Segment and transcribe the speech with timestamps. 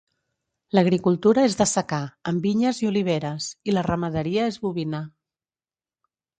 [0.77, 1.99] L'agricultura és de secà
[2.33, 5.07] amb vinyes i oliveres, i la ramaderia és bovina.